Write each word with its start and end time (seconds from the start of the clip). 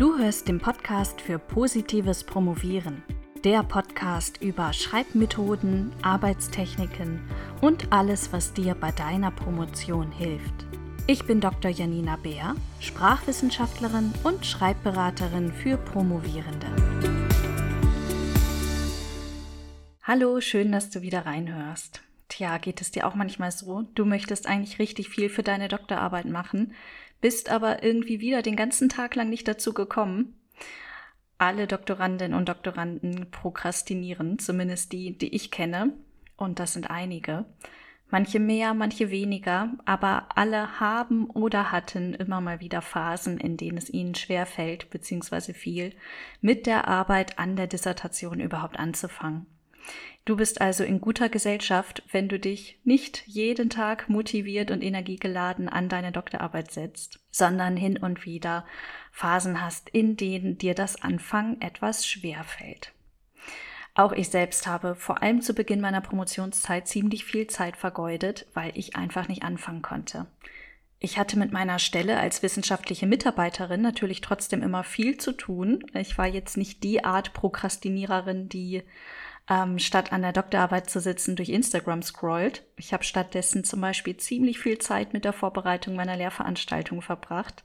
Du 0.00 0.16
hörst 0.16 0.48
den 0.48 0.58
Podcast 0.58 1.20
für 1.20 1.38
positives 1.38 2.24
Promovieren. 2.24 3.02
Der 3.44 3.62
Podcast 3.62 4.40
über 4.40 4.72
Schreibmethoden, 4.72 5.92
Arbeitstechniken 6.00 7.20
und 7.60 7.92
alles, 7.92 8.32
was 8.32 8.54
dir 8.54 8.74
bei 8.74 8.92
deiner 8.92 9.30
Promotion 9.30 10.10
hilft. 10.10 10.54
Ich 11.06 11.26
bin 11.26 11.42
Dr. 11.42 11.70
Janina 11.70 12.16
Beer, 12.16 12.54
Sprachwissenschaftlerin 12.80 14.14
und 14.24 14.46
Schreibberaterin 14.46 15.52
für 15.52 15.76
Promovierende. 15.76 16.68
Hallo, 20.02 20.40
schön, 20.40 20.72
dass 20.72 20.88
du 20.88 21.02
wieder 21.02 21.26
reinhörst. 21.26 22.00
Tja, 22.30 22.56
geht 22.56 22.80
es 22.80 22.90
dir 22.90 23.06
auch 23.06 23.16
manchmal 23.16 23.50
so? 23.50 23.82
Du 23.94 24.06
möchtest 24.06 24.46
eigentlich 24.46 24.78
richtig 24.78 25.10
viel 25.10 25.28
für 25.28 25.42
deine 25.42 25.68
Doktorarbeit 25.68 26.24
machen, 26.24 26.72
bist 27.20 27.50
aber 27.50 27.82
irgendwie 27.82 28.20
wieder 28.20 28.42
den 28.42 28.56
ganzen 28.56 28.88
Tag 28.88 29.14
lang 29.14 29.28
nicht 29.28 29.46
dazu 29.46 29.74
gekommen. 29.74 30.34
Alle 31.38 31.66
Doktorandinnen 31.66 32.36
und 32.36 32.48
Doktoranden 32.48 33.30
prokrastinieren, 33.30 34.38
zumindest 34.38 34.92
die, 34.92 35.16
die 35.16 35.34
ich 35.34 35.50
kenne. 35.50 35.92
Und 36.36 36.58
das 36.58 36.72
sind 36.72 36.90
einige. 36.90 37.46
Manche 38.10 38.40
mehr, 38.40 38.74
manche 38.74 39.10
weniger, 39.10 39.70
aber 39.84 40.26
alle 40.34 40.80
haben 40.80 41.30
oder 41.30 41.70
hatten 41.70 42.12
immer 42.14 42.40
mal 42.40 42.58
wieder 42.58 42.82
Phasen, 42.82 43.38
in 43.38 43.56
denen 43.56 43.78
es 43.78 43.88
ihnen 43.88 44.16
schwer 44.16 44.46
fällt, 44.46 44.90
beziehungsweise 44.90 45.54
viel, 45.54 45.94
mit 46.40 46.66
der 46.66 46.88
Arbeit 46.88 47.38
an 47.38 47.54
der 47.54 47.68
Dissertation 47.68 48.40
überhaupt 48.40 48.78
anzufangen. 48.78 49.46
Du 50.24 50.36
bist 50.36 50.60
also 50.60 50.84
in 50.84 51.00
guter 51.00 51.28
Gesellschaft, 51.28 52.02
wenn 52.12 52.28
du 52.28 52.38
dich 52.38 52.78
nicht 52.84 53.22
jeden 53.26 53.70
Tag 53.70 54.08
motiviert 54.08 54.70
und 54.70 54.82
energiegeladen 54.82 55.68
an 55.68 55.88
deine 55.88 56.12
Doktorarbeit 56.12 56.70
setzt, 56.70 57.20
sondern 57.30 57.76
hin 57.76 57.96
und 57.96 58.26
wieder 58.26 58.66
Phasen 59.12 59.60
hast, 59.62 59.88
in 59.88 60.16
denen 60.16 60.58
dir 60.58 60.74
das 60.74 61.00
Anfangen 61.02 61.60
etwas 61.60 62.06
schwer 62.06 62.44
fällt. 62.44 62.92
Auch 63.94 64.12
ich 64.12 64.28
selbst 64.28 64.66
habe 64.66 64.94
vor 64.94 65.22
allem 65.22 65.42
zu 65.42 65.52
Beginn 65.52 65.80
meiner 65.80 66.00
Promotionszeit 66.00 66.86
ziemlich 66.86 67.24
viel 67.24 67.48
Zeit 67.48 67.76
vergeudet, 67.76 68.46
weil 68.54 68.72
ich 68.74 68.96
einfach 68.96 69.26
nicht 69.26 69.42
anfangen 69.42 69.82
konnte. 69.82 70.26
Ich 71.00 71.18
hatte 71.18 71.38
mit 71.38 71.50
meiner 71.50 71.78
Stelle 71.78 72.18
als 72.18 72.42
wissenschaftliche 72.42 73.06
Mitarbeiterin 73.06 73.80
natürlich 73.80 74.20
trotzdem 74.20 74.62
immer 74.62 74.84
viel 74.84 75.16
zu 75.16 75.32
tun. 75.32 75.82
Ich 75.94 76.18
war 76.18 76.26
jetzt 76.26 76.58
nicht 76.58 76.84
die 76.84 77.04
Art 77.04 77.32
Prokrastiniererin, 77.32 78.50
die 78.50 78.82
ähm, 79.50 79.80
statt 79.80 80.12
an 80.12 80.22
der 80.22 80.32
Doktorarbeit 80.32 80.88
zu 80.88 81.00
sitzen, 81.00 81.34
durch 81.34 81.48
Instagram 81.48 82.02
scrollt. 82.02 82.62
Ich 82.76 82.92
habe 82.92 83.02
stattdessen 83.04 83.64
zum 83.64 83.80
Beispiel 83.80 84.16
ziemlich 84.16 84.60
viel 84.60 84.78
Zeit 84.78 85.12
mit 85.12 85.24
der 85.24 85.32
Vorbereitung 85.32 85.96
meiner 85.96 86.16
Lehrveranstaltung 86.16 87.02
verbracht 87.02 87.64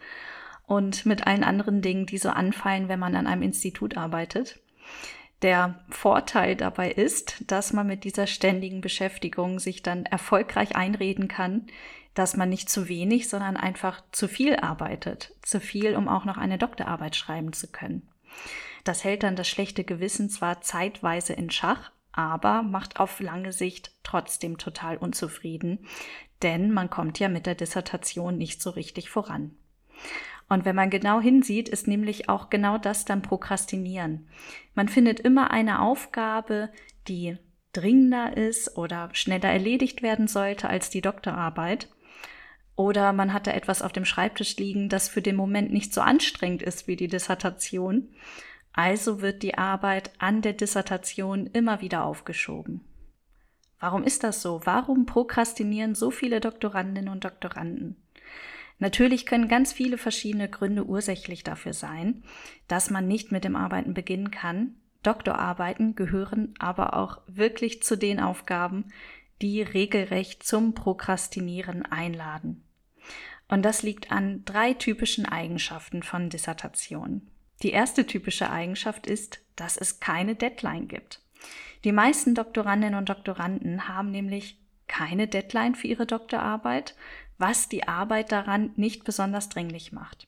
und 0.65 1.05
mit 1.05 1.27
allen 1.27 1.43
anderen 1.43 1.83
Dingen, 1.83 2.07
die 2.07 2.17
so 2.17 2.29
anfallen, 2.29 2.89
wenn 2.89 2.99
man 2.99 3.15
an 3.15 3.27
einem 3.27 3.43
Institut 3.43 3.95
arbeitet. 3.95 4.59
Der 5.43 5.83
Vorteil 5.89 6.55
dabei 6.55 6.91
ist, 6.91 7.43
dass 7.47 7.71
man 7.71 7.85
mit 7.85 8.03
dieser 8.03 8.25
ständigen 8.25 8.81
Beschäftigung 8.81 9.59
sich 9.59 9.83
dann 9.83 10.05
erfolgreich 10.05 10.75
einreden 10.75 11.27
kann, 11.27 11.67
dass 12.15 12.35
man 12.35 12.49
nicht 12.49 12.69
zu 12.69 12.87
wenig, 12.87 13.29
sondern 13.29 13.57
einfach 13.57 14.01
zu 14.11 14.27
viel 14.27 14.55
arbeitet. 14.55 15.33
Zu 15.43 15.59
viel, 15.59 15.95
um 15.95 16.07
auch 16.07 16.25
noch 16.25 16.37
eine 16.37 16.57
Doktorarbeit 16.57 17.15
schreiben 17.15 17.53
zu 17.53 17.67
können. 17.67 18.07
Das 18.83 19.03
hält 19.03 19.23
dann 19.23 19.35
das 19.35 19.47
schlechte 19.47 19.83
Gewissen 19.83 20.29
zwar 20.29 20.61
zeitweise 20.61 21.33
in 21.33 21.49
Schach, 21.49 21.91
aber 22.11 22.63
macht 22.63 22.99
auf 22.99 23.19
lange 23.19 23.51
Sicht 23.51 23.91
trotzdem 24.03 24.57
total 24.57 24.97
unzufrieden, 24.97 25.85
denn 26.41 26.71
man 26.71 26.89
kommt 26.89 27.19
ja 27.19 27.27
mit 27.27 27.45
der 27.45 27.55
Dissertation 27.55 28.37
nicht 28.37 28.61
so 28.61 28.69
richtig 28.69 29.09
voran. 29.09 29.55
Und 30.47 30.63
wenn 30.65 30.75
man 30.75 30.89
genau 30.89 31.19
hinsieht, 31.19 31.69
ist 31.69 31.87
nämlich 31.87 32.29
auch 32.29 32.49
genau 32.49 32.77
das 32.77 33.05
dann 33.05 33.21
Prokrastinieren. 33.21 34.27
Man 34.75 34.87
findet 34.87 35.19
immer 35.19 35.51
eine 35.51 35.81
Aufgabe, 35.81 36.69
die 37.07 37.37
dringender 37.73 38.37
ist 38.37 38.77
oder 38.77 39.09
schneller 39.13 39.49
erledigt 39.49 40.01
werden 40.01 40.27
sollte 40.27 40.69
als 40.69 40.89
die 40.89 41.01
Doktorarbeit. 41.01 41.89
Oder 42.75 43.13
man 43.13 43.31
hat 43.31 43.47
da 43.47 43.51
etwas 43.51 43.81
auf 43.81 43.93
dem 43.93 44.05
Schreibtisch 44.05 44.57
liegen, 44.57 44.89
das 44.89 45.07
für 45.07 45.21
den 45.21 45.35
Moment 45.35 45.71
nicht 45.71 45.93
so 45.93 46.01
anstrengend 46.01 46.61
ist 46.61 46.87
wie 46.87 46.95
die 46.95 47.07
Dissertation. 47.07 48.09
Also 48.73 49.21
wird 49.21 49.43
die 49.43 49.57
Arbeit 49.57 50.11
an 50.17 50.41
der 50.41 50.53
Dissertation 50.53 51.47
immer 51.47 51.79
wieder 51.79 52.03
aufgeschoben. 52.03 52.81
Warum 53.79 54.03
ist 54.03 54.23
das 54.23 54.41
so? 54.41 54.61
Warum 54.65 55.05
prokrastinieren 55.05 55.95
so 55.95 56.11
viele 56.11 56.41
Doktorandinnen 56.41 57.09
und 57.09 57.23
Doktoranden? 57.23 57.95
Natürlich 58.79 59.25
können 59.25 59.47
ganz 59.47 59.71
viele 59.71 59.97
verschiedene 59.97 60.49
Gründe 60.49 60.85
ursächlich 60.85 61.43
dafür 61.43 61.71
sein, 61.71 62.23
dass 62.67 62.89
man 62.89 63.07
nicht 63.07 63.31
mit 63.31 63.45
dem 63.45 63.55
Arbeiten 63.55 63.93
beginnen 63.93 64.31
kann. 64.31 64.75
Doktorarbeiten 65.03 65.95
gehören 65.95 66.53
aber 66.59 66.95
auch 66.95 67.21
wirklich 67.27 67.83
zu 67.83 67.97
den 67.97 68.19
Aufgaben, 68.19 68.85
die 69.41 69.61
regelrecht 69.61 70.43
zum 70.43 70.73
Prokrastinieren 70.73 71.85
einladen. 71.85 72.64
Und 73.47 73.63
das 73.63 73.83
liegt 73.83 74.11
an 74.11 74.43
drei 74.45 74.73
typischen 74.73 75.25
Eigenschaften 75.25 76.03
von 76.03 76.29
Dissertationen. 76.29 77.29
Die 77.61 77.71
erste 77.71 78.05
typische 78.05 78.49
Eigenschaft 78.49 79.07
ist, 79.07 79.39
dass 79.55 79.77
es 79.77 79.99
keine 79.99 80.35
Deadline 80.35 80.87
gibt. 80.87 81.21
Die 81.83 81.91
meisten 81.91 82.35
Doktorandinnen 82.35 82.97
und 82.97 83.09
Doktoranden 83.09 83.87
haben 83.87 84.11
nämlich 84.11 84.59
keine 84.87 85.27
Deadline 85.27 85.75
für 85.75 85.87
ihre 85.87 86.05
Doktorarbeit, 86.05 86.95
was 87.37 87.69
die 87.69 87.87
Arbeit 87.87 88.31
daran 88.31 88.71
nicht 88.75 89.03
besonders 89.03 89.49
dringlich 89.49 89.91
macht. 89.91 90.27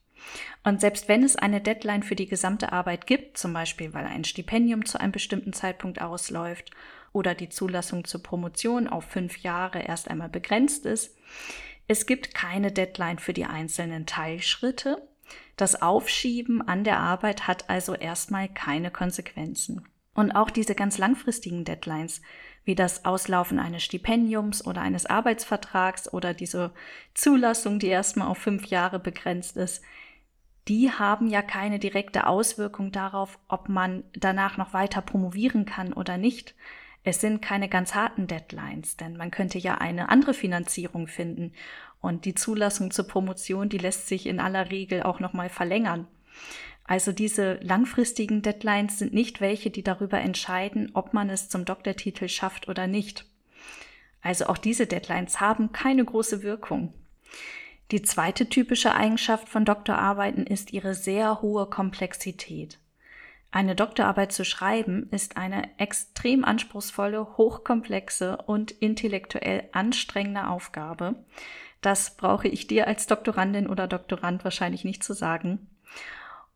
Und 0.63 0.81
selbst 0.81 1.07
wenn 1.07 1.23
es 1.23 1.35
eine 1.35 1.61
Deadline 1.61 2.03
für 2.03 2.15
die 2.15 2.27
gesamte 2.27 2.71
Arbeit 2.71 3.07
gibt, 3.07 3.37
zum 3.37 3.53
Beispiel 3.53 3.93
weil 3.93 4.05
ein 4.05 4.23
Stipendium 4.23 4.85
zu 4.85 4.99
einem 4.99 5.11
bestimmten 5.11 5.53
Zeitpunkt 5.53 6.01
ausläuft 6.01 6.71
oder 7.13 7.35
die 7.35 7.49
Zulassung 7.49 8.03
zur 8.03 8.23
Promotion 8.23 8.87
auf 8.87 9.05
fünf 9.05 9.37
Jahre 9.37 9.81
erst 9.81 10.09
einmal 10.09 10.29
begrenzt 10.29 10.85
ist, 10.85 11.15
es 11.87 12.05
gibt 12.05 12.33
keine 12.33 12.71
Deadline 12.71 13.19
für 13.19 13.33
die 13.33 13.45
einzelnen 13.45 14.05
Teilschritte 14.05 15.07
das 15.57 15.81
Aufschieben 15.81 16.61
an 16.61 16.83
der 16.83 16.99
Arbeit 16.99 17.47
hat 17.47 17.69
also 17.69 17.95
erstmal 17.95 18.47
keine 18.47 18.91
Konsequenzen. 18.91 19.87
Und 20.13 20.31
auch 20.31 20.49
diese 20.49 20.75
ganz 20.75 20.97
langfristigen 20.97 21.63
Deadlines, 21.63 22.21
wie 22.63 22.75
das 22.75 23.05
Auslaufen 23.05 23.59
eines 23.59 23.83
Stipendiums 23.83 24.65
oder 24.65 24.81
eines 24.81 25.05
Arbeitsvertrags 25.05 26.11
oder 26.13 26.33
diese 26.33 26.73
Zulassung, 27.13 27.79
die 27.79 27.87
erstmal 27.87 28.27
auf 28.27 28.37
fünf 28.37 28.67
Jahre 28.67 28.99
begrenzt 28.99 29.57
ist, 29.57 29.83
die 30.67 30.91
haben 30.91 31.27
ja 31.27 31.41
keine 31.41 31.79
direkte 31.79 32.27
Auswirkung 32.27 32.91
darauf, 32.91 33.39
ob 33.47 33.69
man 33.69 34.03
danach 34.13 34.57
noch 34.57 34.73
weiter 34.73 35.01
promovieren 35.01 35.65
kann 35.65 35.93
oder 35.93 36.17
nicht. 36.17 36.55
Es 37.09 37.21
sind 37.21 37.41
keine 37.41 37.69
ganz 37.69 37.95
harten 37.95 38.27
Deadlines, 38.27 38.97
denn 38.97 39.15
man 39.15 39.31
könnte 39.31 39.57
ja 39.57 39.75
eine 39.75 40.09
andere 40.09 40.33
Finanzierung 40.33 41.07
finden 41.07 41.53
und 42.01 42.25
die 42.25 42.35
Zulassung 42.35 42.91
zur 42.91 43.07
Promotion, 43.07 43.69
die 43.69 43.77
lässt 43.77 44.09
sich 44.09 44.25
in 44.25 44.41
aller 44.41 44.71
Regel 44.71 45.03
auch 45.03 45.21
noch 45.21 45.31
mal 45.31 45.47
verlängern. 45.47 46.05
Also 46.83 47.13
diese 47.13 47.59
langfristigen 47.61 48.41
Deadlines 48.41 48.99
sind 48.99 49.13
nicht 49.13 49.39
welche, 49.39 49.69
die 49.69 49.83
darüber 49.83 50.19
entscheiden, 50.19 50.91
ob 50.95 51.13
man 51.13 51.29
es 51.29 51.47
zum 51.47 51.63
Doktortitel 51.63 52.27
schafft 52.27 52.67
oder 52.67 52.87
nicht. 52.87 53.25
Also 54.21 54.47
auch 54.47 54.57
diese 54.57 54.85
Deadlines 54.85 55.39
haben 55.39 55.71
keine 55.71 56.03
große 56.03 56.43
Wirkung. 56.43 56.93
Die 57.91 58.01
zweite 58.01 58.49
typische 58.49 58.93
Eigenschaft 58.93 59.47
von 59.47 59.63
Doktorarbeiten 59.63 60.45
ist 60.45 60.73
ihre 60.73 60.93
sehr 60.93 61.41
hohe 61.41 61.67
Komplexität. 61.67 62.79
Eine 63.51 63.75
Doktorarbeit 63.75 64.31
zu 64.31 64.45
schreiben 64.45 65.07
ist 65.11 65.37
eine 65.37 65.69
extrem 65.79 66.43
anspruchsvolle, 66.43 67.37
hochkomplexe 67.37 68.37
und 68.37 68.71
intellektuell 68.71 69.69
anstrengende 69.71 70.47
Aufgabe, 70.47 71.15
das 71.81 72.17
brauche 72.17 72.47
ich 72.47 72.67
dir 72.67 72.87
als 72.87 73.07
Doktorandin 73.07 73.67
oder 73.67 73.87
Doktorand 73.87 74.43
wahrscheinlich 74.43 74.83
nicht 74.83 75.03
zu 75.03 75.13
sagen. 75.13 75.69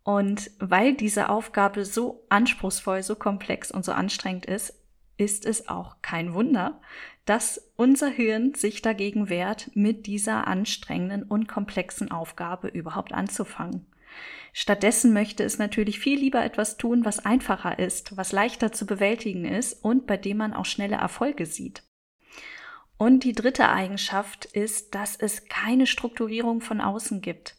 Und 0.04 0.50
weil 0.60 0.96
diese 0.96 1.30
Aufgabe 1.30 1.86
so 1.86 2.26
anspruchsvoll, 2.30 3.04
so 3.04 3.16
komplex 3.16 3.72
und 3.72 3.86
so 3.86 3.92
anstrengend 3.92 4.46
ist, 4.46 4.74
ist 5.18 5.46
es 5.46 5.70
auch 5.70 5.98
kein 6.02 6.34
Wunder, 6.34 6.82
dass 7.26 7.72
unser 7.76 8.10
Hirn 8.10 8.56
sich 8.56 8.82
dagegen 8.82 9.30
wehrt, 9.30 9.70
mit 9.76 10.08
dieser 10.08 10.48
anstrengenden 10.48 11.22
und 11.22 11.48
komplexen 11.48 12.10
Aufgabe 12.10 12.68
überhaupt 12.68 13.14
anzufangen. 13.14 13.86
Stattdessen 14.54 15.14
möchte 15.14 15.44
es 15.44 15.58
natürlich 15.58 16.00
viel 16.00 16.20
lieber 16.20 16.44
etwas 16.44 16.78
tun, 16.78 17.06
was 17.06 17.26
einfacher 17.26 17.80
ist, 17.80 18.18
was 18.18 18.32
leichter 18.32 18.72
zu 18.72 18.86
bewältigen 18.86 19.46
ist 19.46 19.84
und 19.84 20.08
bei 20.08 20.18
dem 20.18 20.38
man 20.38 20.54
auch 20.54 20.66
schnelle 20.66 20.98
Erfolge 20.98 21.46
sieht. 21.46 21.84
Und 22.98 23.24
die 23.24 23.34
dritte 23.34 23.70
Eigenschaft 23.70 24.46
ist, 24.46 24.94
dass 24.94 25.16
es 25.16 25.46
keine 25.46 25.88
Strukturierung 25.88 26.62
von 26.62 26.82
außen 26.82 27.22
gibt. 27.22 27.56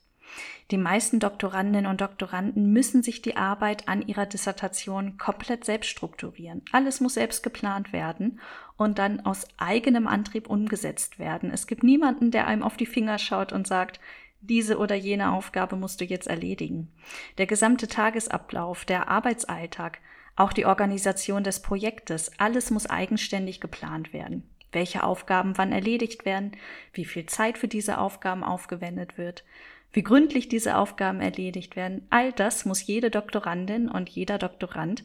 Die 0.70 0.78
meisten 0.78 1.20
Doktorandinnen 1.20 1.86
und 1.86 2.00
Doktoranden 2.00 2.72
müssen 2.72 3.02
sich 3.02 3.20
die 3.20 3.36
Arbeit 3.36 3.88
an 3.88 4.06
ihrer 4.06 4.24
Dissertation 4.24 5.18
komplett 5.18 5.64
selbst 5.64 5.90
strukturieren. 5.90 6.62
Alles 6.72 7.00
muss 7.00 7.14
selbst 7.14 7.42
geplant 7.42 7.92
werden 7.92 8.40
und 8.76 8.98
dann 8.98 9.20
aus 9.20 9.46
eigenem 9.58 10.06
Antrieb 10.06 10.48
umgesetzt 10.48 11.18
werden. 11.18 11.50
Es 11.50 11.66
gibt 11.66 11.82
niemanden, 11.82 12.30
der 12.30 12.46
einem 12.46 12.62
auf 12.62 12.76
die 12.76 12.86
Finger 12.86 13.18
schaut 13.18 13.52
und 13.52 13.66
sagt, 13.66 14.00
diese 14.42 14.78
oder 14.78 14.94
jene 14.94 15.32
Aufgabe 15.32 15.76
musst 15.76 16.00
du 16.00 16.04
jetzt 16.04 16.26
erledigen. 16.26 16.92
Der 17.38 17.46
gesamte 17.46 17.88
Tagesablauf, 17.88 18.84
der 18.84 19.08
Arbeitsalltag, 19.08 19.98
auch 20.36 20.52
die 20.52 20.66
Organisation 20.66 21.44
des 21.44 21.60
Projektes, 21.62 22.30
alles 22.38 22.70
muss 22.70 22.86
eigenständig 22.86 23.60
geplant 23.60 24.12
werden. 24.12 24.48
Welche 24.72 25.04
Aufgaben 25.04 25.58
wann 25.58 25.72
erledigt 25.72 26.24
werden, 26.24 26.52
wie 26.92 27.04
viel 27.04 27.26
Zeit 27.26 27.58
für 27.58 27.68
diese 27.68 27.98
Aufgaben 27.98 28.42
aufgewendet 28.42 29.18
wird, 29.18 29.44
wie 29.92 30.02
gründlich 30.02 30.48
diese 30.48 30.76
Aufgaben 30.76 31.20
erledigt 31.20 31.76
werden, 31.76 32.06
all 32.10 32.32
das 32.32 32.64
muss 32.64 32.86
jede 32.86 33.10
Doktorandin 33.10 33.88
und 33.88 34.08
jeder 34.08 34.38
Doktorand 34.38 35.04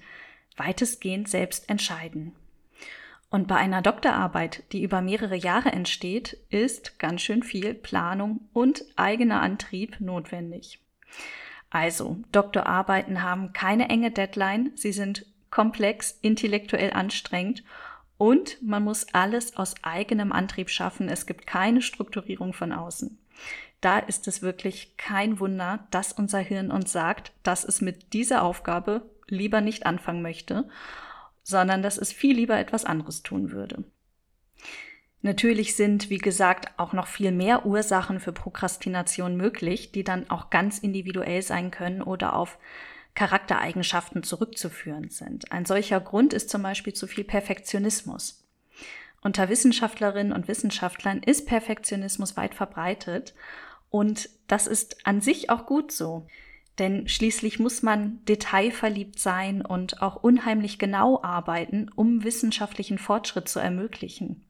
weitestgehend 0.56 1.28
selbst 1.28 1.70
entscheiden. 1.70 2.34
Und 3.30 3.48
bei 3.48 3.56
einer 3.56 3.82
Doktorarbeit, 3.82 4.64
die 4.72 4.84
über 4.84 5.02
mehrere 5.02 5.36
Jahre 5.36 5.72
entsteht, 5.72 6.38
ist 6.50 6.98
ganz 6.98 7.22
schön 7.22 7.44
viel 7.44 7.74
Planung 7.74 8.48
und 8.54 8.86
eigener 8.96 9.42
Antrieb 9.42 10.00
notwendig. 10.00 10.80
Also, 11.70 12.18
Doktorarbeiten 12.32 13.24
haben 13.24 13.52
keine 13.52 13.90
enge 13.90 14.12
Deadline, 14.12 14.72
sie 14.76 14.94
sind 14.94 15.26
komplex, 15.50 16.18
intellektuell 16.22 16.94
anstrengend 16.94 17.64
und 18.18 18.62
man 18.62 18.84
muss 18.84 19.14
alles 19.14 19.58
aus 19.58 19.76
eigenem 19.82 20.32
Antrieb 20.32 20.70
schaffen. 20.70 21.10
Es 21.10 21.26
gibt 21.26 21.46
keine 21.46 21.82
Strukturierung 21.82 22.54
von 22.54 22.72
außen. 22.72 23.18
Da 23.82 24.00
ist 24.00 24.28
es 24.28 24.42
wirklich 24.42 24.96
kein 24.98 25.40
Wunder, 25.40 25.88
dass 25.92 26.14
unser 26.14 26.40
Hirn 26.40 26.72
uns 26.72 26.92
sagt, 26.92 27.34
dass 27.44 27.64
es 27.64 27.82
mit 27.82 28.14
dieser 28.14 28.42
Aufgabe 28.42 29.10
lieber 29.28 29.60
nicht 29.60 29.86
anfangen 29.86 30.22
möchte 30.22 30.68
sondern 31.48 31.82
dass 31.82 31.98
es 31.98 32.12
viel 32.12 32.36
lieber 32.36 32.60
etwas 32.60 32.84
anderes 32.84 33.24
tun 33.24 33.52
würde. 33.52 33.86
Natürlich 35.22 35.78
sind, 35.78 36.10
wie 36.10 36.18
gesagt, 36.18 36.78
auch 36.78 36.92
noch 36.92 37.08
viel 37.08 37.32
mehr 37.32 37.66
Ursachen 37.66 38.20
für 38.20 38.34
Prokrastination 38.34 39.38
möglich, 39.38 39.94
die 39.94 40.04
dann 40.04 40.30
auch 40.30 40.50
ganz 40.50 40.78
individuell 40.78 41.42
sein 41.42 41.72
können 41.72 42.02
oder 42.02 42.36
auf 42.36 42.58
Charaktereigenschaften 43.16 44.24
zurückzuführen 44.24 45.10
sind. 45.10 45.52
Ein 45.52 45.66
solcher 45.66 46.02
Grund 46.02 46.34
ist 46.34 46.50
zum 46.50 46.64
Beispiel 46.64 46.94
zu 46.94 47.08
viel 47.08 47.24
Perfektionismus. 47.24 48.46
Unter 49.22 49.48
Wissenschaftlerinnen 49.48 50.34
und 50.34 50.50
Wissenschaftlern 50.50 51.24
ist 51.24 51.48
Perfektionismus 51.48 52.36
weit 52.36 52.56
verbreitet 52.56 53.34
und 53.90 54.30
das 54.48 54.68
ist 54.68 55.08
an 55.08 55.22
sich 55.22 55.50
auch 55.50 55.66
gut 55.66 55.94
so. 55.94 56.28
Denn 56.80 57.08
schließlich 57.08 57.60
muss 57.60 57.82
man 57.82 58.24
detailverliebt 58.26 59.20
sein 59.20 59.64
und 59.64 60.02
auch 60.02 60.16
unheimlich 60.16 60.78
genau 60.78 61.22
arbeiten, 61.24 61.90
um 61.96 62.24
wissenschaftlichen 62.24 63.00
Fortschritt 63.00 63.50
zu 63.50 63.60
ermöglichen. 63.60 64.44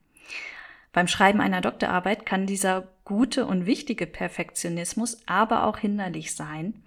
Beim 0.92 1.06
Schreiben 1.06 1.40
einer 1.40 1.60
Doktorarbeit 1.60 2.26
kann 2.26 2.46
dieser 2.46 2.88
gute 3.04 3.46
und 3.46 3.66
wichtige 3.66 4.06
Perfektionismus 4.06 5.22
aber 5.26 5.64
auch 5.64 5.78
hinderlich 5.78 6.34
sein, 6.34 6.82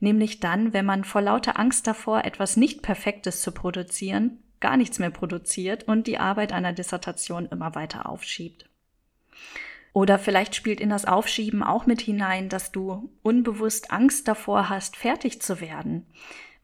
nämlich 0.00 0.40
dann, 0.40 0.72
wenn 0.72 0.84
man 0.84 1.04
vor 1.04 1.22
lauter 1.22 1.58
Angst 1.58 1.86
davor, 1.86 2.24
etwas 2.24 2.56
nicht 2.56 2.82
Perfektes 2.82 3.40
zu 3.42 3.52
produzieren, 3.52 4.42
gar 4.60 4.76
nichts 4.76 4.98
mehr 4.98 5.10
produziert 5.10 5.84
und 5.84 6.06
die 6.06 6.18
Arbeit 6.18 6.52
einer 6.52 6.72
Dissertation 6.72 7.46
immer 7.46 7.74
weiter 7.74 8.08
aufschiebt. 8.08 8.68
Oder 9.94 10.18
vielleicht 10.18 10.56
spielt 10.56 10.80
in 10.80 10.90
das 10.90 11.04
Aufschieben 11.04 11.62
auch 11.62 11.86
mit 11.86 12.00
hinein, 12.00 12.48
dass 12.48 12.72
du 12.72 13.12
unbewusst 13.22 13.92
Angst 13.92 14.26
davor 14.26 14.68
hast, 14.68 14.96
fertig 14.96 15.40
zu 15.40 15.60
werden, 15.60 16.04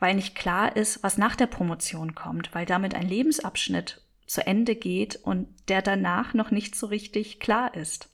weil 0.00 0.16
nicht 0.16 0.34
klar 0.34 0.76
ist, 0.76 1.04
was 1.04 1.16
nach 1.16 1.36
der 1.36 1.46
Promotion 1.46 2.16
kommt, 2.16 2.52
weil 2.56 2.66
damit 2.66 2.96
ein 2.96 3.06
Lebensabschnitt 3.06 4.02
zu 4.26 4.44
Ende 4.44 4.74
geht 4.74 5.14
und 5.14 5.46
der 5.68 5.80
danach 5.80 6.34
noch 6.34 6.50
nicht 6.50 6.74
so 6.74 6.88
richtig 6.88 7.38
klar 7.38 7.76
ist. 7.76 8.08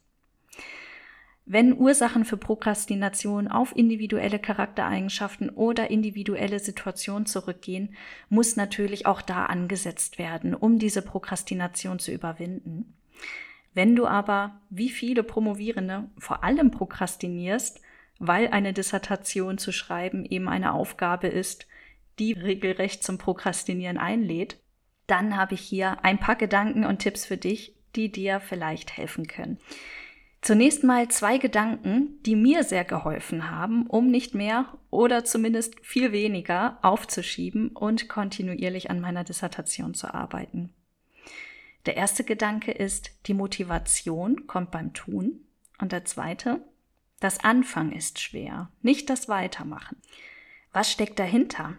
Wenn 1.47 1.79
Ursachen 1.79 2.27
für 2.27 2.37
Prokrastination 2.37 3.49
auf 3.49 3.75
individuelle 3.75 4.39
Charaktereigenschaften 4.39 5.49
oder 5.49 5.91
individuelle 5.91 6.59
Situationen 6.59 7.25
zurückgehen, 7.25 7.95
muss 8.29 8.57
natürlich 8.57 9.07
auch 9.07 9.23
da 9.23 9.47
angesetzt 9.47 10.19
werden, 10.19 10.55
um 10.55 10.79
diese 10.79 11.01
Prokrastination 11.01 12.01
zu 12.01 12.13
überwinden. 12.13 12.96
Wenn 13.77 13.95
du 13.95 14.07
aber, 14.07 14.59
wie 14.71 14.89
viele 14.89 15.23
Promovierende, 15.23 16.09
vor 16.17 16.43
allem 16.43 16.71
prokrastinierst, 16.71 17.83
weil 18.19 18.49
eine 18.49 18.73
Dissertation 18.73 19.59
zu 19.59 19.71
schreiben 19.71 20.25
eben 20.25 20.49
eine 20.49 20.73
Aufgabe 20.73 21.27
ist, 21.27 21.67
die 22.19 22.33
regelrecht 22.33 23.05
zum 23.05 23.19
Prokrastinieren 23.19 23.99
einlädt, 23.99 24.59
dann 25.07 25.37
habe 25.37 25.53
ich 25.53 25.61
hier 25.61 26.03
ein 26.07 26.19
paar 26.19 26.37
Gedanken 26.37 26.87
und 26.87 27.01
Tipps 27.01 27.27
für 27.27 27.37
dich, 27.37 27.77
die 27.95 28.11
dir 28.11 28.41
vielleicht 28.41 28.97
helfen 28.97 29.27
können. 29.27 29.59
Zunächst 30.41 30.83
mal 30.83 31.09
zwei 31.09 31.37
Gedanken, 31.37 32.23
die 32.25 32.35
mir 32.35 32.65
sehr 32.65 32.85
geholfen 32.85 33.51
haben, 33.51 33.87
um 33.89 34.11
nicht 34.11 34.35
mehr 34.35 34.79
oder 34.89 35.27
zumindest 35.27 35.85
viel 35.85 36.13
weniger 36.13 36.79
aufzuschieben 36.81 37.69
und 37.77 38.09
kontinuierlich 38.09 38.89
an 38.89 39.03
meiner 39.03 39.23
Dissertation 39.23 39.93
zu 39.93 40.15
arbeiten. 40.15 40.73
Der 41.87 41.97
erste 41.97 42.25
Gedanke 42.25 42.73
ist, 42.73 43.13
die 43.27 43.35
Motivation 43.35 44.47
kommt 44.47 44.71
beim 44.73 44.93
Tun. 44.93 45.47
Und 45.79 45.93
der 45.93 46.05
zweite, 46.05 46.61
das 47.21 47.43
Anfang 47.43 47.93
ist 47.93 48.19
schwer, 48.19 48.71
nicht 48.83 49.09
das 49.09 49.29
Weitermachen. 49.29 49.97
Was 50.73 50.91
steckt 50.91 51.19
dahinter? 51.19 51.75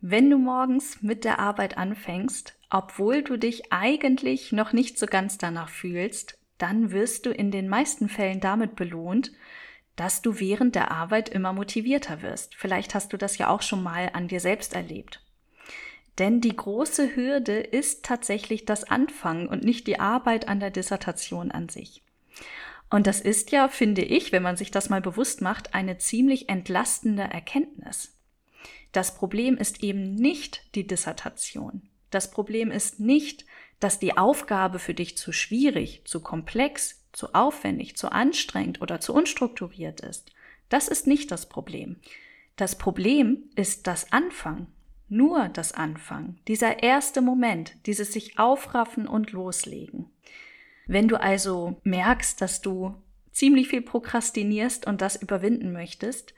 Wenn 0.00 0.30
du 0.30 0.38
morgens 0.38 1.02
mit 1.02 1.24
der 1.24 1.38
Arbeit 1.38 1.76
anfängst, 1.76 2.58
obwohl 2.70 3.22
du 3.22 3.36
dich 3.36 3.72
eigentlich 3.72 4.52
noch 4.52 4.72
nicht 4.72 4.98
so 4.98 5.06
ganz 5.06 5.38
danach 5.38 5.68
fühlst, 5.68 6.38
dann 6.58 6.90
wirst 6.92 7.26
du 7.26 7.30
in 7.30 7.50
den 7.50 7.68
meisten 7.68 8.08
Fällen 8.08 8.40
damit 8.40 8.76
belohnt, 8.76 9.32
dass 9.96 10.22
du 10.22 10.40
während 10.40 10.74
der 10.74 10.90
Arbeit 10.90 11.28
immer 11.28 11.52
motivierter 11.52 12.22
wirst. 12.22 12.54
Vielleicht 12.54 12.94
hast 12.94 13.12
du 13.12 13.16
das 13.16 13.36
ja 13.38 13.48
auch 13.48 13.62
schon 13.62 13.82
mal 13.82 14.10
an 14.12 14.28
dir 14.28 14.40
selbst 14.40 14.74
erlebt. 14.74 15.21
Denn 16.18 16.40
die 16.40 16.54
große 16.54 17.16
Hürde 17.16 17.58
ist 17.58 18.04
tatsächlich 18.04 18.64
das 18.64 18.84
Anfangen 18.84 19.48
und 19.48 19.64
nicht 19.64 19.86
die 19.86 19.98
Arbeit 19.98 20.48
an 20.48 20.60
der 20.60 20.70
Dissertation 20.70 21.50
an 21.50 21.68
sich. 21.68 22.02
Und 22.90 23.06
das 23.06 23.20
ist 23.20 23.52
ja, 23.52 23.68
finde 23.68 24.02
ich, 24.02 24.32
wenn 24.32 24.42
man 24.42 24.58
sich 24.58 24.70
das 24.70 24.90
mal 24.90 25.00
bewusst 25.00 25.40
macht, 25.40 25.74
eine 25.74 25.96
ziemlich 25.96 26.50
entlastende 26.50 27.22
Erkenntnis. 27.22 28.14
Das 28.92 29.14
Problem 29.14 29.56
ist 29.56 29.82
eben 29.82 30.14
nicht 30.14 30.62
die 30.74 30.86
Dissertation. 30.86 31.88
Das 32.10 32.30
Problem 32.30 32.70
ist 32.70 33.00
nicht, 33.00 33.46
dass 33.80 33.98
die 33.98 34.18
Aufgabe 34.18 34.78
für 34.78 34.92
dich 34.92 35.16
zu 35.16 35.32
schwierig, 35.32 36.02
zu 36.04 36.20
komplex, 36.20 37.02
zu 37.12 37.34
aufwendig, 37.34 37.96
zu 37.96 38.12
anstrengend 38.12 38.82
oder 38.82 39.00
zu 39.00 39.14
unstrukturiert 39.14 40.00
ist. 40.02 40.30
Das 40.68 40.88
ist 40.88 41.06
nicht 41.06 41.30
das 41.30 41.48
Problem. 41.48 41.96
Das 42.56 42.76
Problem 42.76 43.44
ist 43.56 43.86
das 43.86 44.12
Anfang, 44.12 44.66
nur 45.12 45.48
das 45.48 45.72
Anfang, 45.72 46.38
dieser 46.48 46.82
erste 46.82 47.20
Moment, 47.20 47.76
dieses 47.86 48.12
sich 48.12 48.38
aufraffen 48.38 49.06
und 49.06 49.32
loslegen. 49.32 50.06
Wenn 50.86 51.06
du 51.06 51.20
also 51.20 51.80
merkst, 51.84 52.40
dass 52.40 52.62
du 52.62 52.94
ziemlich 53.30 53.68
viel 53.68 53.82
prokrastinierst 53.82 54.86
und 54.86 55.00
das 55.00 55.16
überwinden 55.16 55.72
möchtest, 55.72 56.34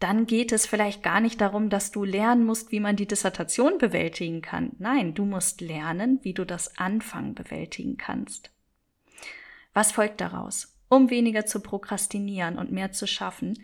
dann 0.00 0.26
geht 0.26 0.52
es 0.52 0.66
vielleicht 0.66 1.02
gar 1.02 1.20
nicht 1.20 1.40
darum, 1.40 1.68
dass 1.68 1.92
du 1.92 2.04
lernen 2.04 2.44
musst, 2.44 2.72
wie 2.72 2.80
man 2.80 2.96
die 2.96 3.06
Dissertation 3.06 3.78
bewältigen 3.78 4.40
kann. 4.40 4.72
Nein, 4.78 5.14
du 5.14 5.24
musst 5.26 5.60
lernen, 5.60 6.20
wie 6.22 6.32
du 6.32 6.46
das 6.46 6.78
Anfang 6.78 7.34
bewältigen 7.34 7.96
kannst. 7.96 8.50
Was 9.74 9.92
folgt 9.92 10.20
daraus? 10.20 10.78
Um 10.88 11.10
weniger 11.10 11.46
zu 11.46 11.60
prokrastinieren 11.60 12.58
und 12.58 12.72
mehr 12.72 12.92
zu 12.92 13.06
schaffen, 13.06 13.62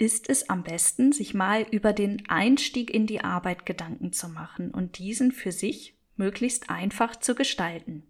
ist 0.00 0.30
es 0.30 0.48
am 0.48 0.62
besten, 0.62 1.12
sich 1.12 1.34
mal 1.34 1.66
über 1.70 1.92
den 1.92 2.26
Einstieg 2.28 2.90
in 2.90 3.06
die 3.06 3.20
Arbeit 3.20 3.66
Gedanken 3.66 4.12
zu 4.14 4.28
machen 4.28 4.70
und 4.70 4.96
diesen 4.98 5.30
für 5.30 5.52
sich 5.52 5.94
möglichst 6.16 6.70
einfach 6.70 7.16
zu 7.16 7.34
gestalten. 7.34 8.04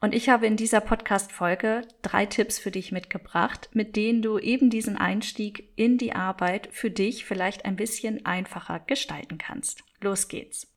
Und 0.00 0.14
ich 0.14 0.28
habe 0.28 0.46
in 0.46 0.56
dieser 0.56 0.80
Podcast-Folge 0.80 1.88
drei 2.02 2.26
Tipps 2.26 2.58
für 2.58 2.70
dich 2.70 2.92
mitgebracht, 2.92 3.70
mit 3.72 3.96
denen 3.96 4.20
du 4.20 4.38
eben 4.38 4.68
diesen 4.68 4.96
Einstieg 4.96 5.72
in 5.74 5.96
die 5.96 6.12
Arbeit 6.12 6.68
für 6.70 6.90
dich 6.90 7.24
vielleicht 7.24 7.64
ein 7.64 7.74
bisschen 7.74 8.26
einfacher 8.26 8.78
gestalten 8.78 9.38
kannst. 9.38 9.82
Los 10.00 10.28
geht's. 10.28 10.72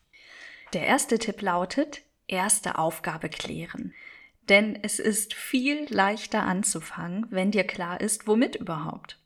Der 0.74 0.88
erste 0.88 1.20
Tipp 1.20 1.42
lautet, 1.42 2.02
erste 2.28 2.78
Aufgabe 2.80 3.28
klären. 3.28 3.94
Denn 4.48 4.80
es 4.82 5.00
ist 5.00 5.34
viel 5.34 5.86
leichter 5.90 6.44
anzufangen, 6.44 7.28
wenn 7.30 7.52
dir 7.52 7.66
klar 7.66 8.00
ist, 8.00 8.26
womit 8.26 8.56
überhaupt. 8.56 9.21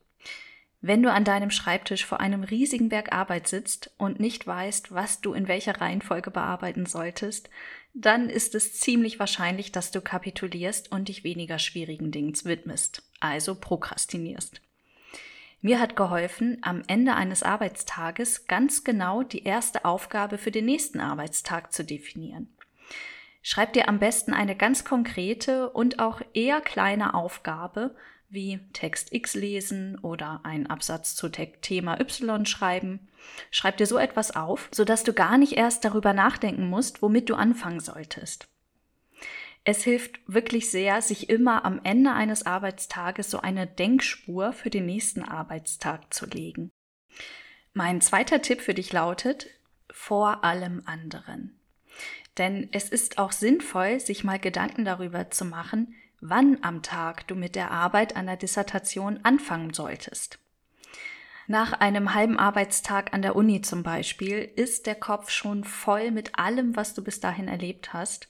Wenn 0.87 1.01
du 1.01 1.11
an 1.11 1.23
deinem 1.23 1.49
Schreibtisch 1.49 2.05
vor 2.05 2.19
einem 2.19 2.43
riesigen 2.43 2.89
Berg 2.89 3.11
Arbeit 3.11 3.47
sitzt 3.47 3.89
und 3.97 4.19
nicht 4.19 4.45
weißt, 4.45 4.93
was 4.93 5.19
du 5.19 5.33
in 5.33 5.47
welcher 5.47 5.81
Reihenfolge 5.81 6.29
bearbeiten 6.29 6.85
solltest, 6.85 7.49
dann 7.95 8.29
ist 8.29 8.53
es 8.53 8.79
ziemlich 8.79 9.17
wahrscheinlich, 9.17 9.71
dass 9.71 9.89
du 9.89 9.99
kapitulierst 9.99 10.91
und 10.91 11.07
dich 11.07 11.23
weniger 11.23 11.57
schwierigen 11.57 12.11
Dingen 12.11 12.35
widmest, 12.43 13.01
also 13.19 13.55
prokrastinierst. 13.55 14.61
Mir 15.59 15.79
hat 15.79 15.95
geholfen, 15.95 16.59
am 16.61 16.83
Ende 16.85 17.15
eines 17.15 17.41
Arbeitstages 17.41 18.45
ganz 18.45 18.83
genau 18.83 19.23
die 19.23 19.43
erste 19.43 19.85
Aufgabe 19.85 20.37
für 20.37 20.51
den 20.51 20.65
nächsten 20.65 20.99
Arbeitstag 20.99 21.73
zu 21.73 21.83
definieren. 21.83 22.55
Schreib 23.41 23.73
dir 23.73 23.89
am 23.89 23.97
besten 23.97 24.35
eine 24.35 24.55
ganz 24.55 24.85
konkrete 24.85 25.71
und 25.71 25.97
auch 25.97 26.21
eher 26.35 26.61
kleine 26.61 27.15
Aufgabe, 27.15 27.95
wie 28.35 28.59
Text 28.73 29.11
X 29.11 29.33
lesen 29.33 29.97
oder 29.97 30.41
einen 30.43 30.67
Absatz 30.67 31.15
zu 31.15 31.29
Thema 31.29 31.99
Y 31.99 32.45
schreiben. 32.45 33.07
Schreib 33.49 33.77
dir 33.77 33.87
so 33.87 33.97
etwas 33.97 34.35
auf, 34.35 34.69
sodass 34.71 35.03
du 35.03 35.13
gar 35.13 35.39
nicht 35.39 35.53
erst 35.53 35.83
darüber 35.83 36.13
nachdenken 36.13 36.69
musst, 36.69 37.01
womit 37.01 37.29
du 37.31 37.35
anfangen 37.35 37.79
solltest. 37.79 38.47
Es 39.63 39.83
hilft 39.83 40.19
wirklich 40.27 40.69
sehr, 40.69 41.01
sich 41.01 41.27
immer 41.27 41.65
am 41.65 41.81
Ende 41.83 42.11
eines 42.11 42.45
Arbeitstages 42.45 43.31
so 43.31 43.39
eine 43.41 43.65
Denkspur 43.65 44.53
für 44.53 44.69
den 44.69 44.85
nächsten 44.85 45.23
Arbeitstag 45.23 46.13
zu 46.13 46.27
legen. 46.27 46.69
Mein 47.73 47.99
zweiter 47.99 48.43
Tipp 48.43 48.61
für 48.61 48.75
dich 48.75 48.93
lautet, 48.93 49.47
vor 49.89 50.43
allem 50.43 50.83
anderen. 50.85 51.59
Denn 52.37 52.69
es 52.73 52.89
ist 52.89 53.17
auch 53.17 53.31
sinnvoll, 53.31 53.99
sich 53.99 54.23
mal 54.23 54.39
Gedanken 54.39 54.85
darüber 54.85 55.31
zu 55.31 55.45
machen, 55.45 55.95
wann 56.29 56.59
am 56.61 56.81
Tag 56.81 57.27
du 57.27 57.35
mit 57.35 57.55
der 57.55 57.71
Arbeit 57.71 58.15
an 58.15 58.25
der 58.25 58.37
Dissertation 58.37 59.19
anfangen 59.23 59.73
solltest. 59.73 60.39
Nach 61.47 61.73
einem 61.73 62.13
halben 62.13 62.39
Arbeitstag 62.39 63.13
an 63.13 63.21
der 63.21 63.35
Uni 63.35 63.61
zum 63.61 63.83
Beispiel 63.83 64.39
ist 64.55 64.87
der 64.87 64.95
Kopf 64.95 65.29
schon 65.29 65.63
voll 65.63 66.11
mit 66.11 66.39
allem, 66.39 66.75
was 66.75 66.93
du 66.93 67.03
bis 67.03 67.19
dahin 67.19 67.47
erlebt 67.47 67.93
hast 67.93 68.29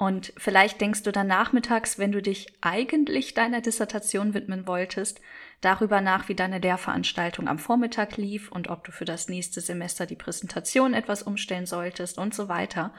und 0.00 0.32
vielleicht 0.38 0.80
denkst 0.80 1.02
du 1.02 1.12
dann 1.12 1.26
nachmittags, 1.26 1.98
wenn 1.98 2.10
du 2.10 2.22
dich 2.22 2.54
eigentlich 2.62 3.34
deiner 3.34 3.60
Dissertation 3.60 4.32
widmen 4.32 4.66
wolltest, 4.66 5.20
darüber 5.60 6.00
nach, 6.00 6.30
wie 6.30 6.34
deine 6.34 6.58
Lehrveranstaltung 6.58 7.48
am 7.48 7.58
Vormittag 7.58 8.16
lief 8.16 8.50
und 8.50 8.70
ob 8.70 8.82
du 8.84 8.92
für 8.92 9.04
das 9.04 9.28
nächste 9.28 9.60
Semester 9.60 10.06
die 10.06 10.16
Präsentation 10.16 10.94
etwas 10.94 11.22
umstellen 11.22 11.66
solltest 11.66 12.16
und 12.16 12.34
so 12.34 12.48
weiter. 12.48 12.94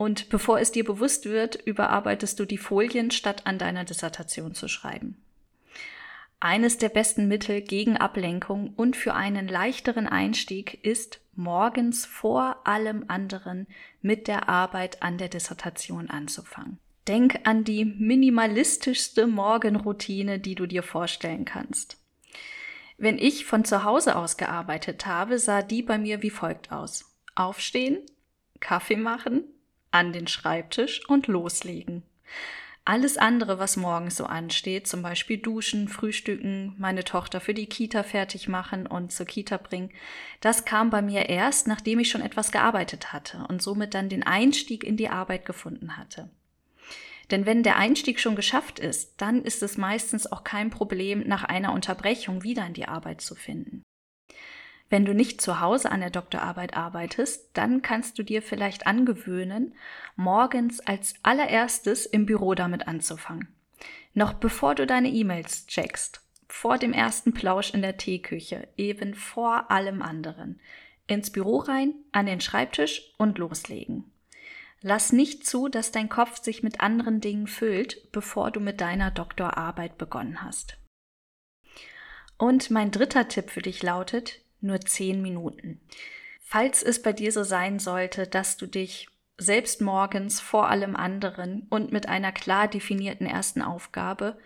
Und 0.00 0.30
bevor 0.30 0.58
es 0.58 0.72
dir 0.72 0.82
bewusst 0.82 1.26
wird, 1.26 1.56
überarbeitest 1.56 2.40
du 2.40 2.46
die 2.46 2.56
Folien, 2.56 3.10
statt 3.10 3.42
an 3.44 3.58
deiner 3.58 3.84
Dissertation 3.84 4.54
zu 4.54 4.66
schreiben. 4.66 5.22
Eines 6.40 6.78
der 6.78 6.88
besten 6.88 7.28
Mittel 7.28 7.60
gegen 7.60 7.98
Ablenkung 7.98 8.72
und 8.76 8.96
für 8.96 9.12
einen 9.12 9.46
leichteren 9.46 10.06
Einstieg 10.06 10.82
ist, 10.86 11.20
morgens 11.34 12.06
vor 12.06 12.66
allem 12.66 13.04
anderen 13.08 13.66
mit 14.00 14.26
der 14.26 14.48
Arbeit 14.48 15.02
an 15.02 15.18
der 15.18 15.28
Dissertation 15.28 16.08
anzufangen. 16.08 16.78
Denk 17.06 17.40
an 17.44 17.64
die 17.64 17.84
minimalistischste 17.84 19.26
Morgenroutine, 19.26 20.38
die 20.38 20.54
du 20.54 20.64
dir 20.64 20.82
vorstellen 20.82 21.44
kannst. 21.44 21.98
Wenn 22.96 23.18
ich 23.18 23.44
von 23.44 23.66
zu 23.66 23.84
Hause 23.84 24.16
aus 24.16 24.38
gearbeitet 24.38 25.04
habe, 25.04 25.38
sah 25.38 25.60
die 25.60 25.82
bei 25.82 25.98
mir 25.98 26.22
wie 26.22 26.30
folgt 26.30 26.72
aus. 26.72 27.04
Aufstehen, 27.34 27.98
Kaffee 28.60 28.96
machen, 28.96 29.44
an 29.90 30.12
den 30.12 30.26
Schreibtisch 30.26 31.06
und 31.08 31.26
loslegen. 31.26 32.02
Alles 32.84 33.18
andere, 33.18 33.58
was 33.58 33.76
morgens 33.76 34.16
so 34.16 34.24
ansteht, 34.24 34.88
zum 34.88 35.02
Beispiel 35.02 35.38
duschen, 35.38 35.86
frühstücken, 35.88 36.74
meine 36.78 37.04
Tochter 37.04 37.40
für 37.40 37.54
die 37.54 37.66
Kita 37.66 38.02
fertig 38.02 38.48
machen 38.48 38.86
und 38.86 39.12
zur 39.12 39.26
Kita 39.26 39.58
bringen, 39.58 39.90
das 40.40 40.64
kam 40.64 40.90
bei 40.90 41.02
mir 41.02 41.28
erst, 41.28 41.68
nachdem 41.68 41.98
ich 41.98 42.10
schon 42.10 42.22
etwas 42.22 42.52
gearbeitet 42.52 43.12
hatte 43.12 43.46
und 43.48 43.62
somit 43.62 43.94
dann 43.94 44.08
den 44.08 44.22
Einstieg 44.22 44.82
in 44.82 44.96
die 44.96 45.10
Arbeit 45.10 45.44
gefunden 45.44 45.98
hatte. 45.98 46.30
Denn 47.30 47.46
wenn 47.46 47.62
der 47.62 47.76
Einstieg 47.76 48.18
schon 48.18 48.34
geschafft 48.34 48.78
ist, 48.78 49.20
dann 49.20 49.42
ist 49.42 49.62
es 49.62 49.76
meistens 49.76 50.30
auch 50.30 50.42
kein 50.42 50.70
Problem, 50.70 51.20
nach 51.28 51.44
einer 51.44 51.72
Unterbrechung 51.72 52.42
wieder 52.42 52.66
in 52.66 52.74
die 52.74 52.88
Arbeit 52.88 53.20
zu 53.20 53.34
finden. 53.34 53.82
Wenn 54.90 55.04
du 55.04 55.14
nicht 55.14 55.40
zu 55.40 55.60
Hause 55.60 55.92
an 55.92 56.00
der 56.00 56.10
Doktorarbeit 56.10 56.76
arbeitest, 56.76 57.50
dann 57.56 57.80
kannst 57.80 58.18
du 58.18 58.24
dir 58.24 58.42
vielleicht 58.42 58.88
angewöhnen, 58.88 59.74
morgens 60.16 60.80
als 60.80 61.14
allererstes 61.22 62.06
im 62.06 62.26
Büro 62.26 62.54
damit 62.54 62.88
anzufangen. 62.88 63.48
Noch 64.14 64.34
bevor 64.34 64.74
du 64.74 64.86
deine 64.86 65.08
E-Mails 65.08 65.66
checkst, 65.66 66.22
vor 66.48 66.76
dem 66.76 66.92
ersten 66.92 67.32
Plausch 67.32 67.72
in 67.72 67.82
der 67.82 67.96
Teeküche, 67.96 68.66
eben 68.76 69.14
vor 69.14 69.70
allem 69.70 70.02
anderen. 70.02 70.60
Ins 71.06 71.30
Büro 71.30 71.58
rein, 71.58 71.94
an 72.10 72.26
den 72.26 72.40
Schreibtisch 72.40 73.14
und 73.16 73.38
loslegen. 73.38 74.10
Lass 74.82 75.12
nicht 75.12 75.46
zu, 75.46 75.68
dass 75.68 75.92
dein 75.92 76.08
Kopf 76.08 76.42
sich 76.42 76.64
mit 76.64 76.80
anderen 76.80 77.20
Dingen 77.20 77.46
füllt, 77.46 78.10
bevor 78.10 78.50
du 78.50 78.58
mit 78.58 78.80
deiner 78.80 79.12
Doktorarbeit 79.12 79.98
begonnen 79.98 80.42
hast. 80.42 80.78
Und 82.38 82.70
mein 82.70 82.90
dritter 82.90 83.28
Tipp 83.28 83.50
für 83.50 83.62
dich 83.62 83.82
lautet, 83.82 84.40
nur 84.62 84.80
zehn 84.80 85.22
Minuten. 85.22 85.80
Falls 86.42 86.82
es 86.82 87.00
bei 87.02 87.12
dir 87.12 87.32
so 87.32 87.44
sein 87.44 87.78
sollte, 87.78 88.26
dass 88.26 88.56
du 88.56 88.66
dich 88.66 89.08
selbst 89.38 89.80
morgens 89.80 90.40
vor 90.40 90.68
allem 90.68 90.96
anderen 90.96 91.66
und 91.70 91.92
mit 91.92 92.08
einer 92.08 92.32
klar 92.32 92.68
definierten 92.68 93.26
ersten 93.26 93.62
Aufgabe 93.62 94.38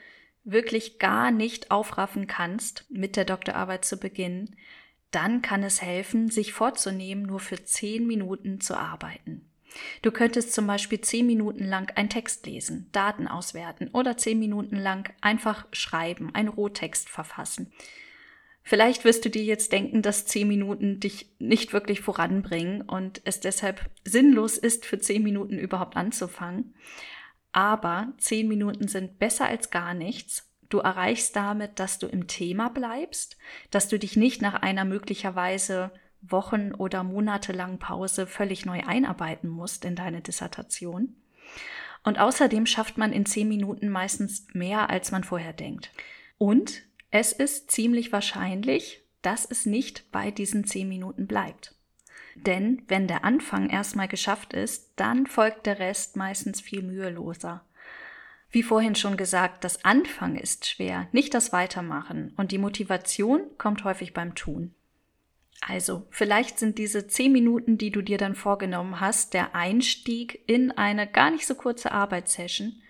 wirklich 0.45 0.99
gar 0.99 1.31
nicht 1.31 1.71
aufraffen 1.71 2.27
kannst, 2.27 2.85
mit 2.91 3.17
der 3.17 3.25
Doktorarbeit 3.25 3.85
zu 3.85 3.97
beginnen, 3.97 4.57
dann 5.11 5.43
kann 5.43 5.63
es 5.63 5.81
helfen, 5.81 6.31
sich 6.31 6.53
vorzunehmen, 6.53 7.25
nur 7.25 7.41
für 7.41 7.65
zehn 7.65 8.07
Minuten 8.07 8.61
zu 8.61 8.77
arbeiten. 8.77 9.49
Du 10.03 10.11
könntest 10.11 10.53
zum 10.53 10.67
Beispiel 10.67 11.01
zehn 11.01 11.27
Minuten 11.27 11.65
lang 11.65 11.91
einen 11.97 12.09
Text 12.09 12.47
lesen, 12.47 12.89
Daten 12.93 13.27
auswerten 13.27 13.89
oder 13.89 14.17
zehn 14.17 14.39
Minuten 14.39 14.77
lang 14.77 15.13
einfach 15.21 15.67
schreiben, 15.73 16.35
einen 16.35 16.49
Rohtext 16.49 17.09
verfassen. 17.09 17.73
Vielleicht 18.67 19.05
wirst 19.05 19.27
du 19.27 19.31
dir 19.31 19.45
jetzt 19.45 19.73
denken, 19.73 20.01
dass 20.01 20.25
zehn 20.25 20.49
Minuten 20.49 20.99
dich 20.99 21.31
nicht 21.39 21.75
wirklich 21.75 22.01
voranbringen 22.01 22.81
und 22.81 23.21
es 23.25 23.41
deshalb 23.41 23.91
sinnlos 24.05 24.57
ist, 24.57 24.87
für 24.87 24.99
zehn 24.99 25.23
Minuten 25.23 25.59
überhaupt 25.59 25.97
anzufangen. 25.97 26.75
Aber 27.53 28.15
zehn 28.17 28.49
Minuten 28.49 28.89
sind 28.89 29.19
besser 29.19 29.47
als 29.47 29.71
gar 29.71 29.93
nichts. 29.93 30.51
Du 30.71 30.79
erreichst 30.79 31.37
damit, 31.37 31.79
dass 31.79 31.99
du 31.99 32.07
im 32.07 32.27
Thema 32.27 32.71
bleibst, 32.71 33.37
dass 33.71 33.89
du 33.89 33.99
dich 33.99 34.17
nicht 34.17 34.41
nach 34.41 34.55
einer 34.55 34.87
möglicherweise 34.87 35.93
Wochen- 36.23 36.73
oder 36.73 37.05
monatelangen 37.05 37.79
Pause 37.79 38.27
völlig 38.27 38.65
neu 38.65 38.81
einarbeiten 38.81 39.49
musst 39.49 39.85
in 39.85 39.95
deine 39.95 40.23
Dissertation. 40.23 41.15
Und 42.03 42.19
außerdem 42.19 42.65
schafft 42.65 42.97
man 42.97 43.13
in 43.13 43.27
zehn 43.27 43.47
Minuten 43.47 43.91
meistens 43.91 44.47
mehr, 44.55 44.89
als 44.89 45.13
man 45.13 45.23
vorher 45.23 45.53
denkt. 45.53 45.91
Und 46.39 46.83
es 47.15 47.31
ist 47.33 47.71
ziemlich 47.71 48.11
wahrscheinlich, 48.11 49.05
dass 49.23 49.45
es 49.49 49.67
nicht 49.67 50.11
bei 50.11 50.33
diesen 50.33 50.65
zehn 50.65 50.89
Minuten 50.89 51.29
bleibt. 51.29 51.77
Denn 52.35 52.83
wenn 52.89 53.07
der 53.07 53.23
Anfang 53.23 53.71
erstmal 53.71 54.09
geschafft 54.09 54.53
ist, 54.53 54.91
dann 54.97 55.29
folgt 55.29 55.67
der 55.67 55.79
Rest 55.79 56.17
meistens 56.17 56.61
viel 56.61 56.83
müheloser. 56.83 57.65
Wie 58.51 58.65
vorhin 58.65 58.97
schon 58.97 59.17
gesagt, 59.17 59.63
das 59.63 59.85
Anfang 59.85 60.35
ist 60.35 60.67
schwer, 60.67 61.07
nicht 61.13 61.35
das 61.35 61.53
Weitermachen 61.53 62.35
und 62.37 62.51
die 62.51 62.59
Motivation 62.59 63.43
kommt 63.59 63.85
häufig 63.85 64.13
beim 64.13 64.35
Tun. 64.35 64.75
Also, 65.61 66.09
vielleicht 66.11 66.59
sind 66.59 66.79
diese 66.79 67.07
zehn 67.07 67.31
Minuten, 67.31 67.79
die 67.79 67.93
du 67.93 68.03
dir 68.03 68.19
dann 68.19 68.35
vorgenommen 68.35 68.99
hast, 68.99 69.35
der 69.35 69.55
Einstieg 69.55 70.43
in 70.49 70.73
eine 70.73 71.07
gar 71.07 71.31
nicht 71.31 71.47
so 71.47 71.55
kurze 71.55 71.93
Arbeitssession. 71.93 72.83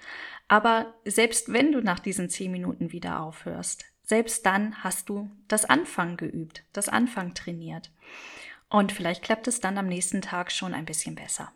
Aber 0.48 0.94
selbst 1.04 1.52
wenn 1.52 1.72
du 1.72 1.82
nach 1.82 1.98
diesen 1.98 2.30
zehn 2.30 2.50
Minuten 2.50 2.90
wieder 2.90 3.20
aufhörst, 3.20 3.84
selbst 4.04 4.46
dann 4.46 4.82
hast 4.84 5.08
du 5.08 5.30
das 5.48 5.64
Anfang 5.64 6.16
geübt, 6.16 6.62
das 6.72 6.88
Anfang 6.88 7.34
trainiert. 7.34 7.90
Und 8.68 8.92
vielleicht 8.92 9.22
klappt 9.22 9.48
es 9.48 9.60
dann 9.60 9.78
am 9.78 9.86
nächsten 9.86 10.22
Tag 10.22 10.52
schon 10.52 10.74
ein 10.74 10.84
bisschen 10.84 11.14
besser. 11.14 11.52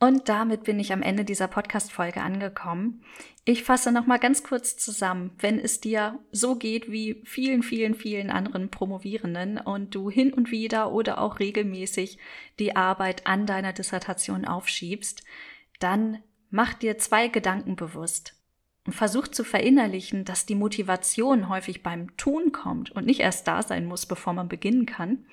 Und 0.00 0.28
damit 0.28 0.62
bin 0.62 0.78
ich 0.78 0.92
am 0.92 1.02
Ende 1.02 1.24
dieser 1.24 1.48
Podcast-Folge 1.48 2.20
angekommen. 2.20 3.02
Ich 3.44 3.64
fasse 3.64 3.90
nochmal 3.90 4.20
ganz 4.20 4.44
kurz 4.44 4.76
zusammen. 4.76 5.32
Wenn 5.38 5.58
es 5.58 5.80
dir 5.80 6.20
so 6.30 6.54
geht 6.54 6.92
wie 6.92 7.20
vielen, 7.24 7.64
vielen, 7.64 7.94
vielen 7.94 8.30
anderen 8.30 8.70
Promovierenden 8.70 9.58
und 9.58 9.96
du 9.96 10.08
hin 10.08 10.32
und 10.32 10.52
wieder 10.52 10.92
oder 10.92 11.20
auch 11.20 11.40
regelmäßig 11.40 12.18
die 12.60 12.76
Arbeit 12.76 13.26
an 13.26 13.44
deiner 13.44 13.72
Dissertation 13.72 14.44
aufschiebst, 14.44 15.24
dann 15.80 16.22
mach 16.50 16.74
dir 16.74 16.98
zwei 16.98 17.26
Gedanken 17.26 17.74
bewusst 17.74 18.37
versucht 18.92 19.34
zu 19.34 19.44
verinnerlichen, 19.44 20.24
dass 20.24 20.46
die 20.46 20.54
Motivation 20.54 21.48
häufig 21.48 21.82
beim 21.82 22.16
Tun 22.16 22.52
kommt 22.52 22.90
und 22.90 23.06
nicht 23.06 23.20
erst 23.20 23.48
da 23.48 23.62
sein 23.62 23.86
muss, 23.86 24.06
bevor 24.06 24.32
man 24.32 24.48
beginnen 24.48 24.86
kann. 24.86 25.26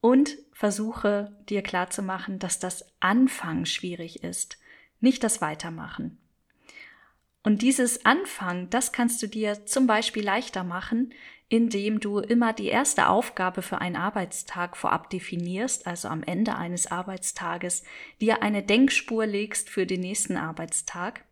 Und 0.00 0.36
versuche 0.52 1.36
dir 1.48 1.62
klarzumachen, 1.62 2.38
dass 2.38 2.58
das 2.58 2.84
Anfangen 3.00 3.66
schwierig 3.66 4.22
ist, 4.22 4.58
nicht 5.00 5.24
das 5.24 5.40
Weitermachen. 5.40 6.18
Und 7.42 7.62
dieses 7.62 8.04
Anfangen, 8.04 8.70
das 8.70 8.92
kannst 8.92 9.22
du 9.22 9.28
dir 9.28 9.66
zum 9.66 9.86
Beispiel 9.86 10.24
leichter 10.24 10.64
machen, 10.64 11.12
indem 11.48 12.00
du 12.00 12.18
immer 12.18 12.52
die 12.52 12.66
erste 12.66 13.08
Aufgabe 13.08 13.62
für 13.62 13.80
einen 13.80 13.94
Arbeitstag 13.94 14.76
vorab 14.76 15.10
definierst, 15.10 15.86
also 15.86 16.08
am 16.08 16.24
Ende 16.24 16.56
eines 16.56 16.90
Arbeitstages 16.90 17.84
dir 18.20 18.42
eine 18.42 18.64
Denkspur 18.64 19.26
legst 19.26 19.70
für 19.70 19.86
den 19.86 20.00
nächsten 20.00 20.36
Arbeitstag 20.36 21.24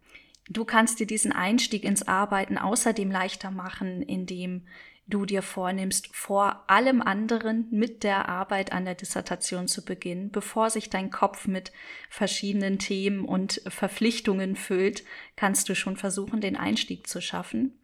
Du 0.48 0.64
kannst 0.64 1.00
dir 1.00 1.06
diesen 1.06 1.32
Einstieg 1.32 1.84
ins 1.84 2.06
Arbeiten 2.06 2.58
außerdem 2.58 3.10
leichter 3.10 3.50
machen, 3.50 4.02
indem 4.02 4.62
du 5.06 5.26
dir 5.26 5.42
vornimmst, 5.42 6.14
vor 6.14 6.64
allem 6.66 7.02
anderen 7.02 7.66
mit 7.70 8.04
der 8.04 8.28
Arbeit 8.28 8.72
an 8.72 8.84
der 8.84 8.94
Dissertation 8.94 9.68
zu 9.68 9.84
beginnen, 9.84 10.30
bevor 10.30 10.70
sich 10.70 10.88
dein 10.88 11.10
Kopf 11.10 11.46
mit 11.46 11.72
verschiedenen 12.08 12.78
Themen 12.78 13.24
und 13.24 13.60
Verpflichtungen 13.66 14.56
füllt, 14.56 15.04
kannst 15.36 15.68
du 15.68 15.74
schon 15.74 15.96
versuchen, 15.96 16.40
den 16.40 16.56
Einstieg 16.56 17.06
zu 17.06 17.20
schaffen. 17.20 17.74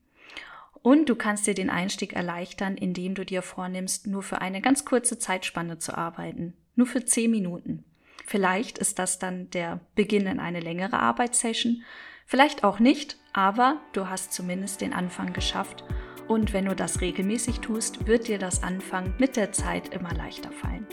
Und 0.83 1.11
du 1.11 1.15
kannst 1.15 1.47
dir 1.47 1.55
den 1.55 1.69
Einstieg 1.69 2.15
erleichtern, 2.15 2.77
indem 2.77 3.15
du 3.15 3.27
dir 3.27 3.43
vornimmst, 3.43 4.07
nur 4.07 4.23
für 4.23 4.41
eine 4.41 4.63
ganz 4.63 4.87
kurze 4.87 5.19
Zeitspanne 5.19 5.79
zu 5.79 5.97
arbeiten. 5.97 6.55
Nur 6.75 6.87
für 6.87 7.05
zehn 7.05 7.31
Minuten. 7.31 7.85
Vielleicht 8.27 8.79
ist 8.79 8.99
das 8.99 9.19
dann 9.19 9.51
der 9.51 9.81
Beginn 9.95 10.27
in 10.27 10.41
eine 10.41 10.61
längere 10.61 10.99
Arbeitssession. 11.01 11.83
Vielleicht 12.31 12.63
auch 12.63 12.79
nicht, 12.79 13.17
aber 13.33 13.79
du 13.93 14.09
hast 14.09 14.33
zumindest 14.33 14.83
den 14.83 14.93
Anfang 14.93 15.33
geschafft. 15.33 15.83
Und 16.29 16.53
wenn 16.53 16.67
du 16.67 16.77
das 16.77 17.01
regelmäßig 17.01 17.59
tust, 17.59 18.07
wird 18.07 18.29
dir 18.29 18.39
das 18.39 18.63
Anfang 18.63 19.13
mit 19.19 19.35
der 19.35 19.51
Zeit 19.51 19.93
immer 19.93 20.15
leichter 20.15 20.53
fallen. 20.53 20.87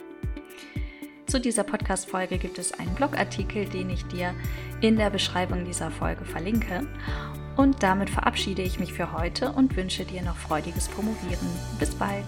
Zu 1.27 1.39
dieser 1.39 1.63
Podcast-Folge 1.63 2.39
gibt 2.39 2.57
es 2.57 2.71
einen 2.79 2.95
Blogartikel, 2.95 3.65
den 3.65 3.91
ich 3.91 4.03
dir 4.05 4.33
in 4.81 4.95
der 4.95 5.11
Beschreibung 5.11 5.63
dieser 5.63 5.91
Folge 5.91 6.25
verlinke. 6.25 6.87
Und 7.55 7.83
damit 7.83 8.09
verabschiede 8.09 8.63
ich 8.63 8.79
mich 8.79 8.93
für 8.93 9.11
heute 9.11 9.51
und 9.51 9.77
wünsche 9.77 10.05
dir 10.05 10.23
noch 10.23 10.37
freudiges 10.37 10.87
Promovieren. 10.87 11.49
Bis 11.77 11.93
bald! 11.93 12.25